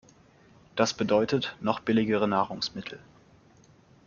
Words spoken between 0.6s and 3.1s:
Das bedeutet, noch billigere Nahrungsmittel.